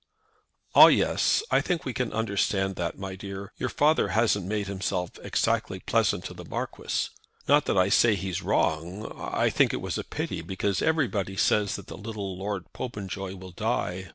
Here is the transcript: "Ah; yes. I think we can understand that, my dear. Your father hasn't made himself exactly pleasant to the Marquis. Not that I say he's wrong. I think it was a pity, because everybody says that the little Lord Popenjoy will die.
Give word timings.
"Ah; 0.73 0.87
yes. 0.87 1.43
I 1.51 1.61
think 1.61 1.85
we 1.85 1.93
can 1.93 2.11
understand 2.11 2.75
that, 2.75 2.97
my 2.97 3.13
dear. 3.15 3.53
Your 3.57 3.69
father 3.69 4.07
hasn't 4.07 4.47
made 4.47 4.65
himself 4.65 5.11
exactly 5.21 5.79
pleasant 5.79 6.25
to 6.25 6.33
the 6.33 6.43
Marquis. 6.43 7.09
Not 7.47 7.65
that 7.65 7.77
I 7.77 7.89
say 7.89 8.15
he's 8.15 8.41
wrong. 8.41 9.13
I 9.15 9.51
think 9.51 9.75
it 9.75 9.79
was 9.79 9.99
a 9.99 10.03
pity, 10.03 10.41
because 10.41 10.81
everybody 10.81 11.37
says 11.37 11.75
that 11.75 11.85
the 11.85 11.97
little 11.97 12.35
Lord 12.35 12.65
Popenjoy 12.73 13.35
will 13.35 13.51
die. 13.51 14.09